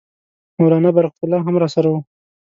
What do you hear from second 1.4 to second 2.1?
هم راسره وو.